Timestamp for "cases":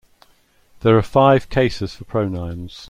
1.49-1.93